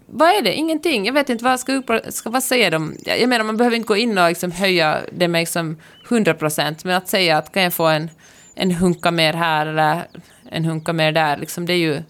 [0.06, 0.54] Vad är det?
[0.54, 1.06] Ingenting.
[1.06, 2.96] Jag vet inte vad ska, upp, ska vad säga de?
[3.04, 5.76] Jag menar, man behöver inte gå in och liksom höja det med liksom
[6.08, 8.10] 100 procent, men att säga att kan jag få en,
[8.54, 10.06] en hunka mer här eller
[10.50, 12.02] en hunka mer där, liksom, det är ju...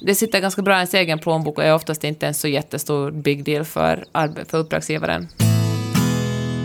[0.00, 3.10] Det sitter ganska bra i ens egen plånbok och är oftast inte en så jättestor
[3.10, 4.04] big deal för,
[4.48, 5.28] för uppdragsgivaren.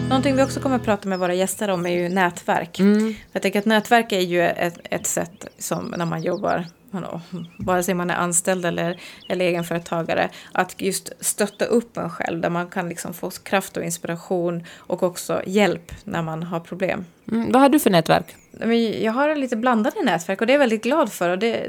[0.09, 2.79] Någonting vi också kommer att prata med våra gäster om är ju nätverk.
[2.79, 3.15] Mm.
[3.31, 6.65] Jag tänker att nätverk är ju ett, ett sätt som när man jobbar
[7.57, 12.49] vare sig man är anställd eller, eller egenföretagare, att just stötta upp en själv där
[12.49, 17.05] man kan liksom få kraft och inspiration och också hjälp när man har problem.
[17.31, 18.35] Mm, vad har du för nätverk?
[19.01, 21.29] Jag har lite blandade nätverk och det är jag väldigt glad för.
[21.29, 21.67] Och det,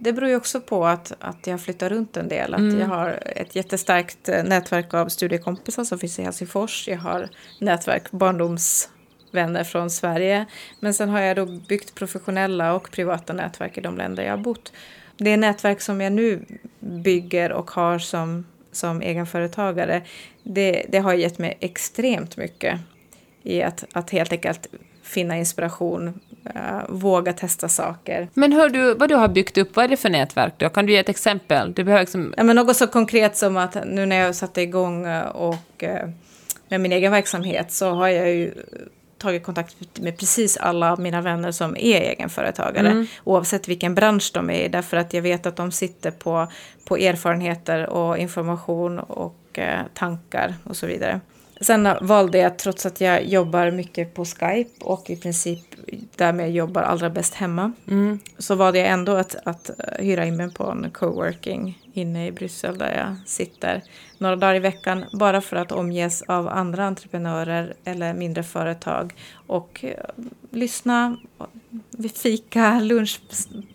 [0.00, 2.54] det beror ju också på att, att jag flyttar runt en del.
[2.54, 2.80] Att mm.
[2.80, 6.88] Jag har ett jättestarkt eh, nätverk av studiekompisar som finns i Helsingfors.
[6.88, 8.88] Jag har nätverk barndoms
[9.30, 10.46] vänner från Sverige.
[10.80, 14.38] Men sen har jag då byggt professionella och privata nätverk i de länder jag har
[14.38, 14.72] bott.
[15.16, 16.44] Det nätverk som jag nu
[16.80, 20.02] bygger och har som, som egenföretagare,
[20.42, 22.80] det, det har gett mig extremt mycket
[23.42, 24.68] i att, att helt enkelt
[25.02, 26.20] finna inspiration,
[26.56, 28.28] uh, våga testa saker.
[28.34, 30.68] Men hör du, vad du har byggt upp, vad är det för nätverk då?
[30.68, 31.72] Kan du ge ett exempel?
[31.72, 32.34] Du behöver liksom...
[32.36, 36.10] ja, men något så konkret som att nu när jag satte igång eh, och uh,
[36.68, 38.54] med min egen verksamhet så har jag ju
[39.18, 42.88] tagit kontakt med precis alla mina vänner som är egenföretagare.
[42.88, 43.06] Mm.
[43.24, 44.68] Oavsett vilken bransch de är i.
[44.68, 46.46] Därför att jag vet att de sitter på,
[46.84, 51.20] på erfarenheter och information och eh, tankar och så vidare.
[51.60, 55.60] Sen valde jag, trots att jag jobbar mycket på Skype och i princip
[56.16, 58.18] därmed jobbar allra bäst hemma, mm.
[58.38, 62.78] så valde jag ändå att, att hyra in mig på en coworking inne i Bryssel
[62.78, 63.82] där jag sitter
[64.18, 69.14] några dagar i veckan bara för att omges av andra entreprenörer eller mindre företag
[69.46, 69.90] och uh,
[71.98, 73.20] lyssna, fika, lunch,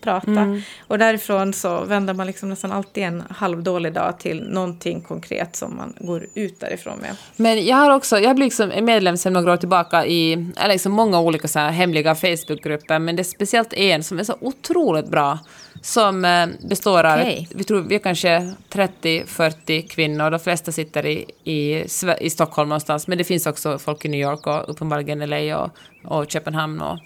[0.00, 0.30] prata.
[0.30, 0.62] Mm.
[0.86, 5.76] Och därifrån så vänder man liksom nästan alltid en halvdålig dag till någonting konkret som
[5.76, 7.16] man går ut därifrån med.
[7.36, 10.92] Men jag har också, jag blir liksom medlem sedan några år tillbaka i, eller liksom
[10.92, 15.38] många olika så hemliga Facebookgrupper, men det är speciellt en som är så otroligt bra
[15.84, 17.46] som eh, består av, okay.
[17.50, 21.84] vi tror vi är kanske 30-40 kvinnor, de flesta sitter i, i,
[22.20, 25.70] i Stockholm någonstans, men det finns också folk i New York och uppenbarligen LA och,
[26.04, 26.98] och Köpenhamn och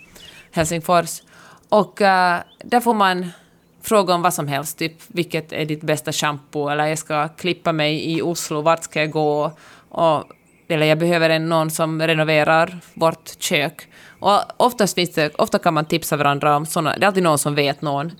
[0.58, 1.22] Helsingfors.
[1.68, 3.30] Och uh, där får man
[3.82, 7.72] fråga om vad som helst, typ vilket är ditt bästa shampoo, eller jag ska klippa
[7.72, 9.52] mig i Oslo, vart ska jag gå?
[9.88, 10.24] Och
[10.68, 13.88] eller jag behöver en, någon som renoverar vårt kök.
[14.20, 17.38] Och oftast finns det, ofta kan man tipsa varandra om sådana, det är alltid någon
[17.38, 18.12] som vet någon.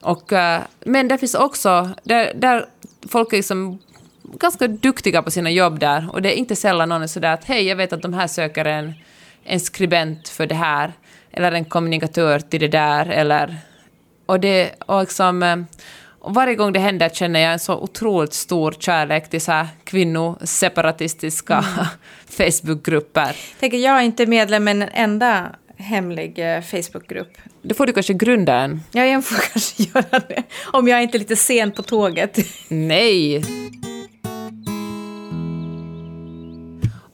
[0.00, 2.66] Och, eh, men det finns också, där, där
[3.08, 3.78] folk är liksom
[4.38, 7.44] ganska duktiga på sina jobb där, och det är inte sällan någon är sådär att
[7.44, 8.94] hej, jag vet att de här söker en,
[9.44, 10.92] en skribent för det här,
[11.32, 13.56] eller en kommunikatör till det där, eller...
[14.26, 15.56] Och det, och liksom, eh,
[16.22, 19.68] och varje gång det händer känner jag en så otroligt stor kärlek till så här
[19.84, 21.86] kvinnoseparatistiska mm.
[22.52, 23.36] Facebookgrupper.
[23.60, 27.32] Tänker, jag är inte medlem i en enda hemlig eh, Facebookgrupp.
[27.62, 28.80] Då får du kanske grunda en.
[28.92, 30.42] Ja, jag får kanske göra det.
[30.72, 32.38] Om jag är inte är lite sen på tåget.
[32.68, 33.42] Nej.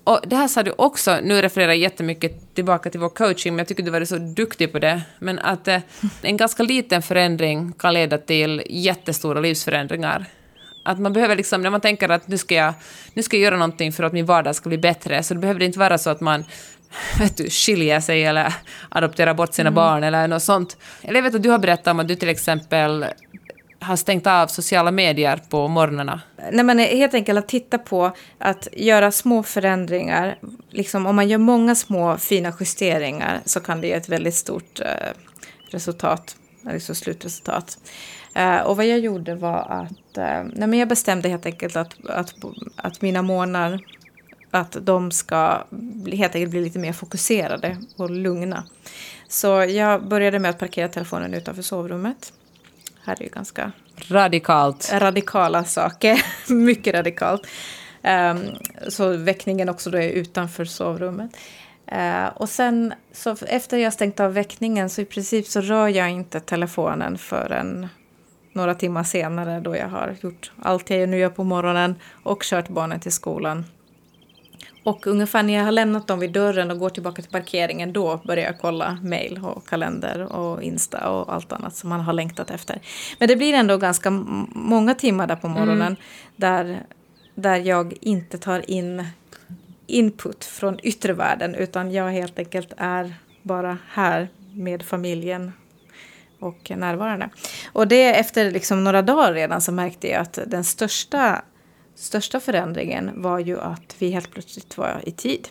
[0.09, 3.59] Och det här sa du också, nu refererar jag jättemycket tillbaka till vår coaching, men
[3.59, 5.79] jag tycker du var så duktig på det, men att eh,
[6.23, 10.27] en ganska liten förändring kan leda till jättestora livsförändringar.
[10.85, 12.75] Att man behöver liksom, när man tänker att nu ska jag,
[13.14, 15.62] nu ska jag göra någonting för att min vardag ska bli bättre, så det behöver
[15.62, 16.44] inte vara så att man
[17.18, 18.55] vet du, skiljer sig eller
[18.88, 19.75] adopterar bort sina mm.
[19.75, 20.77] barn eller något sånt.
[21.03, 23.07] Eller jag vet att du har berättat om att du till exempel
[23.81, 26.21] har stängt av sociala medier på morgnarna?
[26.53, 30.38] Nej, men helt enkelt att titta på att göra små förändringar.
[30.71, 34.81] Liksom, om man gör många små fina justeringar så kan det ge ett väldigt stort
[34.81, 34.87] eh,
[35.71, 36.37] resultat,
[36.71, 37.79] liksom slutresultat.
[38.35, 42.07] Eh, och vad jag gjorde var att eh, nej, men jag bestämde helt enkelt att,
[42.07, 42.35] att,
[42.77, 43.81] att mina månader
[44.51, 45.64] att de ska
[46.12, 48.64] helt enkelt bli lite mer fokuserade och lugna.
[49.29, 52.33] Så jag började med att parkera telefonen utanför sovrummet
[53.09, 53.73] här är ju ganska
[54.09, 54.92] radikalt.
[54.92, 56.25] radikala saker.
[56.53, 57.47] Mycket radikalt.
[58.03, 58.38] Um,
[58.88, 61.31] så väckningen också då är utanför sovrummet.
[61.92, 66.11] Uh, och sen så efter jag stängt av väckningen så i princip så rör jag
[66.11, 67.88] inte telefonen förrän
[68.53, 72.68] några timmar senare då jag har gjort allt jag nu gör på morgonen och kört
[72.68, 73.64] barnen till skolan.
[74.88, 78.20] Och ungefär när jag har lämnat dem vid dörren och går tillbaka till parkeringen då
[78.24, 82.51] börjar jag kolla mail och kalender och Insta och allt annat som man har längtat
[82.51, 82.81] efter.
[83.18, 84.11] Men det blir ändå ganska
[84.51, 85.96] många timmar där på morgonen mm.
[86.37, 86.83] där,
[87.35, 89.05] där jag inte tar in
[89.87, 95.53] input från yttre världen utan jag helt enkelt är bara här med familjen
[96.40, 97.29] och närvarande.
[97.72, 101.42] Och det efter liksom några dagar redan så märkte jag att den största
[101.99, 105.49] största förändringen var ju att vi helt plötsligt var i tid.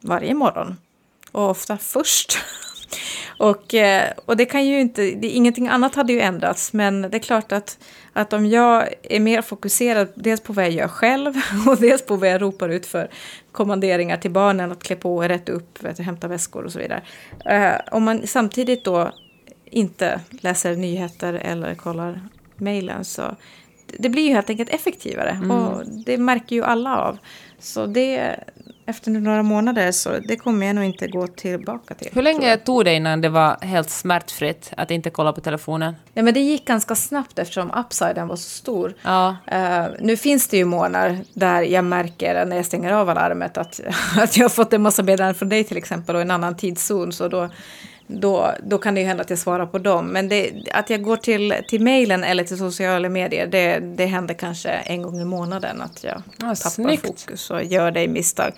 [0.00, 0.76] Varje morgon.
[1.32, 2.38] Och ofta först.
[3.38, 6.72] och, eh, och det kan ju inte, det, ingenting annat hade ju ändrats.
[6.72, 7.78] Men det är klart att,
[8.12, 11.34] att om jag är mer fokuserad dels på vad jag gör själv
[11.68, 13.10] och dels på vad jag ropar ut för
[13.52, 17.02] kommanderingar till barnen att klä på, rätta upp, vet, hämta väskor och så vidare.
[17.44, 19.12] Eh, om man samtidigt då
[19.64, 22.20] inte läser nyheter eller kollar
[22.56, 23.36] mejlen så
[23.98, 25.30] det blir ju helt enkelt effektivare.
[25.30, 25.50] Mm.
[25.50, 27.18] Och det märker ju alla av.
[27.58, 28.36] Så det,
[28.86, 32.08] efter några månader så det kommer jag nog inte gå tillbaka till.
[32.12, 35.94] Hur länge tog det innan det var helt smärtfritt att inte kolla på telefonen?
[36.14, 38.94] Ja, men det gick ganska snabbt eftersom upsiden var så stor.
[39.02, 39.36] Ja.
[39.52, 43.80] Uh, nu finns det ju månader där jag märker när jag stänger av alarmet att,
[44.18, 47.12] att jag har fått en massa meddelanden från dig till exempel och en annan tidszon.
[47.12, 47.48] Så då
[48.06, 50.06] då, då kan det ju hända att jag svarar på dem.
[50.06, 54.34] Men det, att jag går till, till mejlen eller till sociala medier, det, det händer
[54.34, 57.06] kanske en gång i månaden att jag ah, tappar snyggt.
[57.06, 58.52] fokus och gör det i misstag.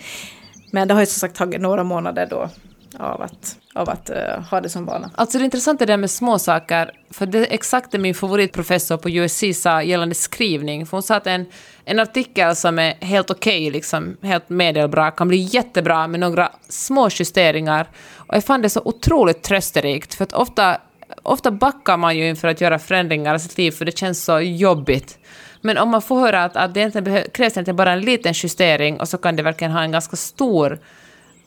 [0.71, 2.51] Men det har ju som sagt tagit några månader då
[2.99, 5.11] av att, av att uh, ha det som vana.
[5.15, 9.11] Alltså det intressanta är det med småsaker, för det är exakt det min favoritprofessor på
[9.11, 10.87] USC sa gällande skrivning.
[10.87, 11.47] För hon sa att en,
[11.85, 16.53] en artikel som är helt okej, okay, liksom, helt medelbra, kan bli jättebra med några
[16.69, 17.87] små justeringar.
[18.17, 20.81] Och jag fann det så otroligt trösterikt, för att ofta,
[21.23, 24.41] ofta backar man ju inför att göra förändringar i sitt liv, för det känns så
[24.41, 25.19] jobbigt.
[25.61, 29.01] Men om man får höra att, att det egentligen krävs egentligen bara en liten justering
[29.01, 30.79] och så kan det verkligen ha en ganska stor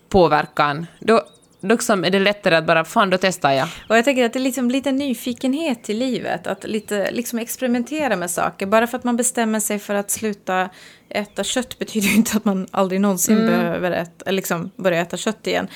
[0.09, 1.21] påverkan, då,
[1.61, 3.67] liksom är det lättare att bara, fan då testar jag.
[3.89, 8.15] Och jag tänker att det är liksom lite nyfikenhet i livet, att lite liksom experimentera
[8.15, 8.65] med saker.
[8.65, 10.69] Bara för att man bestämmer sig för att sluta
[11.09, 13.47] äta kött betyder ju inte att man aldrig någonsin mm.
[13.47, 15.67] behöver äta, liksom börja äta kött igen.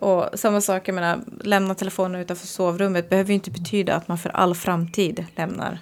[0.00, 4.18] Och samma sak, jag menar, lämna telefonen utanför sovrummet behöver ju inte betyda att man
[4.18, 5.80] för all framtid lämnar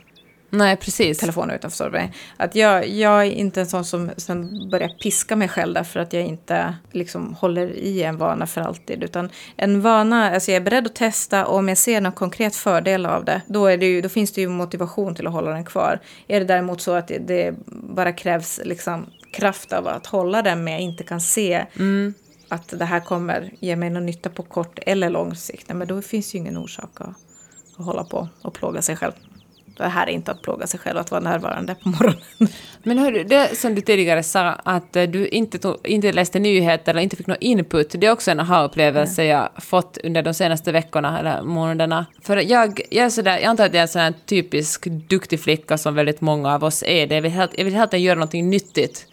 [0.54, 1.18] Nej, precis.
[1.18, 2.12] telefonen utanför mig.
[2.36, 6.12] Att jag, jag är inte en sån som sen börjar piska mig själv därför att
[6.12, 9.04] jag inte liksom håller i en vana för alltid.
[9.04, 12.56] Utan en vana, alltså jag är beredd att testa och om jag ser någon konkret
[12.56, 15.50] fördel av det, då, är det ju, då finns det ju motivation till att hålla
[15.50, 16.00] den kvar.
[16.28, 20.64] Är det däremot så att det, det bara krävs liksom kraft av att hålla den
[20.64, 22.14] men jag inte kan se mm.
[22.48, 26.02] att det här kommer ge mig någon nytta på kort eller lång sikt, men då
[26.02, 27.08] finns ju ingen orsak att,
[27.78, 29.12] att hålla på och plåga sig själv.
[29.76, 32.48] Det här är inte att plåga sig själv att vara närvarande på morgonen.
[32.82, 36.92] Men hörru, det som du tidigare sa, att eh, du inte, tog, inte läste nyheter
[36.92, 40.72] eller inte fick någon input, det är också en aha-upplevelse jag fått under de senaste
[40.72, 42.06] veckorna eller månaderna.
[42.22, 45.40] För jag, jag, är sådär, jag antar att jag är en sån här typisk duktig
[45.40, 47.14] flicka som väldigt många av oss är det.
[47.14, 49.06] Jag vill, helt, jag vill hela tiden göra någonting nyttigt.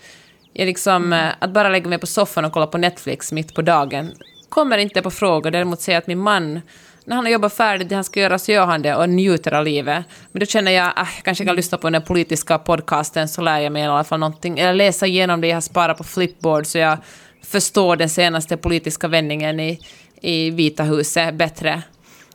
[0.54, 1.34] Jag liksom, mm.
[1.40, 4.12] Att bara lägga mig på soffan och kolla på Netflix mitt på dagen
[4.52, 5.52] kommer inte på fråga.
[5.52, 6.62] Däremot säger att min man
[7.06, 9.54] när han har jobbat färdigt det han ska göra så gör han det och njuter
[9.54, 10.06] av livet.
[10.32, 13.42] Men då känner jag att äh, jag kanske kan lyssna på den politiska podcasten så
[13.42, 14.60] lär jag mig i alla fall någonting.
[14.60, 16.98] Eller läsa igenom det jag har sparat på Flipboard så jag
[17.44, 19.80] förstår den senaste politiska vändningen i,
[20.22, 21.82] i Vita huset bättre.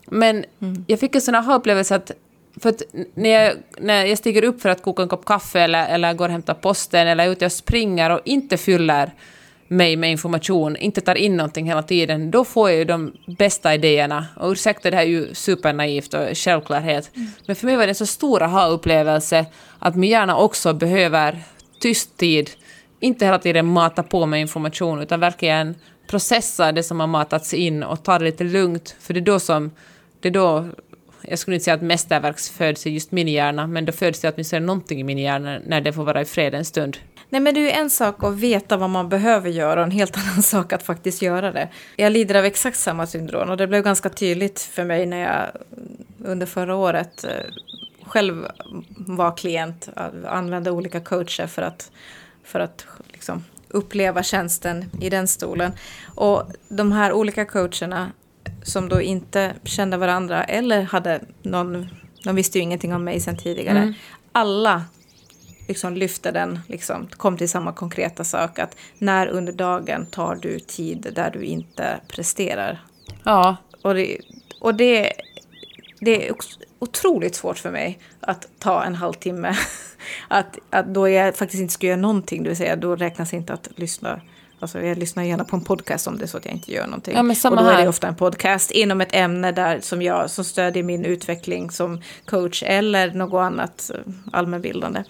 [0.07, 0.85] Men mm.
[0.87, 2.11] jag fick en sån här upplevelse att
[2.61, 2.83] för att
[3.15, 6.25] när jag, när jag stiger upp för att koka en kopp kaffe eller, eller går
[6.25, 9.13] och hämtar posten eller är ute och springer och inte fyller
[9.69, 13.75] mig med information, inte tar in någonting hela tiden, då får jag ju de bästa
[13.75, 14.27] idéerna.
[14.37, 17.11] Och ursäkta, det här är ju supernaivt och självklarhet.
[17.17, 17.29] Mm.
[17.47, 19.47] Men för mig var det en så stor aha-upplevelse
[19.79, 21.43] att min hjärna också behöver
[21.81, 22.51] tyst tid.
[23.01, 25.75] Inte hela tiden mata på med information, utan verkligen
[26.07, 28.97] processa det som har matats in och ta det lite lugnt.
[29.01, 29.71] För det är då som...
[30.21, 30.69] Det är då,
[31.23, 34.33] jag skulle inte säga att mästerverk föds i just min hjärna, men då föds det
[34.35, 36.97] åtminstone någonting i min hjärna när det får vara i fred en stund.
[37.37, 39.91] Nej men det är ju en sak att veta vad man behöver göra och en
[39.91, 41.69] helt annan sak att faktiskt göra det.
[41.97, 45.63] Jag lider av exakt samma syndrom och det blev ganska tydligt för mig när jag
[46.25, 47.31] under förra året eh,
[48.03, 48.47] själv
[48.91, 49.89] var klient,
[50.27, 51.91] använde olika coacher för att,
[52.45, 55.73] för att liksom uppleva tjänsten i den stolen.
[56.15, 58.11] Och de här olika coacherna
[58.63, 61.89] som då inte kände varandra eller hade någon,
[62.25, 63.79] de visste ju ingenting om mig sedan tidigare.
[63.79, 63.95] Mm.
[64.33, 64.85] Alla
[65.67, 70.59] liksom lyfte den, liksom, kom till samma konkreta sak att när under dagen tar du
[70.59, 72.85] tid där du inte presterar?
[73.25, 73.57] Ja.
[73.83, 74.19] Och det,
[74.61, 75.13] och det,
[76.01, 76.35] det är
[76.79, 79.57] otroligt svårt för mig att ta en halvtimme.
[80.29, 83.53] Att, att då jag faktiskt inte ska göra någonting, det vill säga då räknas inte
[83.53, 84.21] att lyssna
[84.61, 86.87] Alltså jag lyssnar gärna på en podcast om det är så att jag inte gör
[86.87, 87.15] någonting.
[87.15, 90.03] Ja, men samma och då är det ofta en podcast inom ett ämne där som
[90.03, 95.05] jag som stödjer min utveckling som coach eller något annat eh, allmänbildande.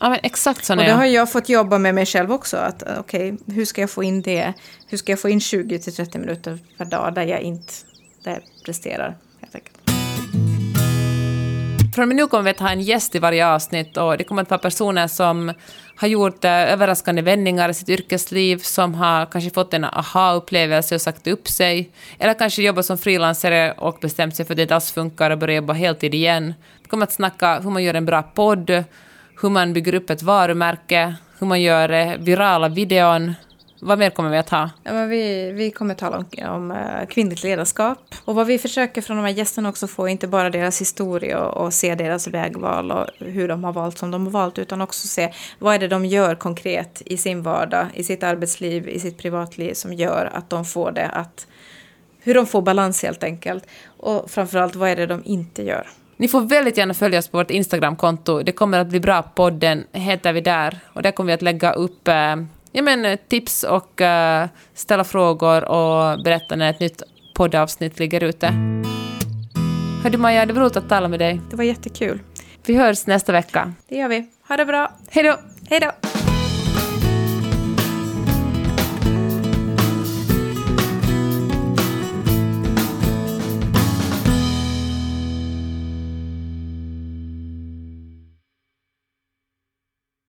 [0.00, 2.56] Ja, men exakt så Och det har jag fått jobba med mig själv också.
[2.56, 4.52] Att eh, okay, hur ska jag få in det?
[4.88, 7.72] Hur ska jag få in 20-30 minuter per dag där jag inte
[8.24, 9.16] där jag presterar?
[9.40, 9.76] Helt enkelt.
[11.94, 14.24] Från och med nu kommer vi att ha en gäst i varje avsnitt och det
[14.24, 15.52] kommer att vara personer som
[15.96, 21.00] har gjort eh, överraskande vändningar i sitt yrkesliv, som har kanske fått en aha-upplevelse och
[21.00, 24.74] sagt upp sig, eller kanske jobbat som frilansare och bestämt sig för att det inte
[24.74, 26.54] alls funkar och börjar jobba heltid igen.
[26.82, 28.84] Vi kommer att snacka hur man gör en bra podd,
[29.40, 33.34] hur man bygger upp ett varumärke, hur man gör eh, virala videon.
[33.82, 34.70] Vad mer kommer vi att ha?
[34.82, 38.14] Ja, men vi, vi kommer att tala om, om eh, kvinnligt ledarskap.
[38.24, 41.64] Och vad vi försöker från de här gästerna också få, inte bara deras historia och,
[41.64, 45.08] och, se deras vägval och hur de har valt som de har valt, utan också
[45.08, 49.18] se vad är det de gör konkret i sin vardag, i sitt arbetsliv, i sitt
[49.18, 51.46] privatliv som gör att de får det att...
[52.22, 53.66] Hur de får balans helt enkelt.
[53.86, 55.86] Och framförallt, vad är det de inte gör?
[56.20, 58.42] Ni får väldigt gärna följa oss på vårt Instagramkonto.
[58.42, 59.22] Det kommer att bli bra.
[59.22, 60.78] Podden heter vi där.
[60.86, 62.36] Och där kommer vi att lägga upp eh,
[62.72, 67.02] ja, men, tips och eh, ställa frågor och berätta när ett nytt
[67.34, 68.46] poddavsnitt ligger ute.
[70.02, 71.40] Hördu Maja, det var roligt att tala med dig.
[71.50, 72.20] Det var jättekul.
[72.66, 73.72] Vi hörs nästa vecka.
[73.88, 74.30] Det gör vi.
[74.48, 74.92] Ha det bra.
[75.10, 75.38] Hej då.
[75.70, 76.09] Hej då.